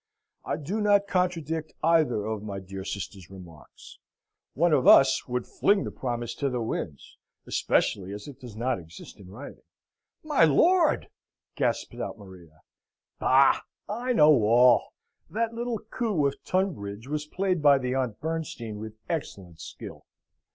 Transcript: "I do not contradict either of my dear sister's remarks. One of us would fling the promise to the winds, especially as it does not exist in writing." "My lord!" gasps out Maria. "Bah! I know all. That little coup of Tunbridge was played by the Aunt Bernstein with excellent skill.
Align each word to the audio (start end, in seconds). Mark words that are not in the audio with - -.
"I 0.43 0.57
do 0.57 0.81
not 0.81 1.05
contradict 1.05 1.73
either 1.83 2.25
of 2.25 2.41
my 2.41 2.59
dear 2.59 2.83
sister's 2.83 3.29
remarks. 3.29 3.99
One 4.55 4.73
of 4.73 4.87
us 4.87 5.27
would 5.27 5.45
fling 5.45 5.83
the 5.83 5.91
promise 5.91 6.33
to 6.37 6.49
the 6.49 6.59
winds, 6.59 7.17
especially 7.45 8.11
as 8.11 8.27
it 8.27 8.39
does 8.39 8.55
not 8.55 8.79
exist 8.79 9.19
in 9.19 9.29
writing." 9.29 9.61
"My 10.23 10.43
lord!" 10.43 11.07
gasps 11.55 11.99
out 11.99 12.17
Maria. 12.17 12.63
"Bah! 13.19 13.61
I 13.87 14.13
know 14.13 14.41
all. 14.43 14.91
That 15.29 15.53
little 15.53 15.77
coup 15.77 16.25
of 16.25 16.43
Tunbridge 16.43 17.07
was 17.07 17.27
played 17.27 17.61
by 17.61 17.77
the 17.77 17.93
Aunt 17.93 18.19
Bernstein 18.19 18.79
with 18.79 18.95
excellent 19.07 19.59
skill. 19.61 20.07